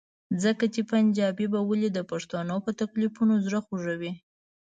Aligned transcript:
ځکه 0.43 0.65
چې 0.73 0.81
پنجابی 0.91 1.45
به 1.53 1.59
ولې 1.69 1.89
د 1.93 1.99
پښتنو 2.11 2.55
په 2.65 2.71
تکلیفونو 2.81 3.33
زړه 3.45 3.59
خوږوي؟ 3.65 4.11